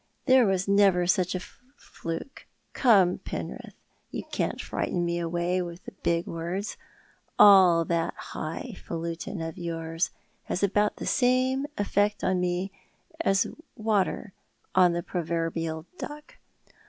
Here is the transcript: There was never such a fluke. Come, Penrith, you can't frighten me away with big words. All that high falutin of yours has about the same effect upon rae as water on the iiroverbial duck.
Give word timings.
There 0.25 0.47
was 0.47 0.67
never 0.67 1.05
such 1.05 1.35
a 1.35 1.39
fluke. 1.77 2.47
Come, 2.73 3.19
Penrith, 3.19 3.75
you 4.09 4.23
can't 4.31 4.59
frighten 4.59 5.05
me 5.05 5.19
away 5.19 5.61
with 5.61 5.87
big 6.01 6.25
words. 6.25 6.75
All 7.37 7.85
that 7.85 8.15
high 8.15 8.73
falutin 8.83 9.41
of 9.43 9.59
yours 9.59 10.09
has 10.45 10.63
about 10.63 10.95
the 10.95 11.05
same 11.05 11.67
effect 11.77 12.23
upon 12.23 12.41
rae 12.41 12.71
as 13.19 13.45
water 13.75 14.33
on 14.73 14.93
the 14.93 15.03
iiroverbial 15.03 15.85
duck. 15.99 16.37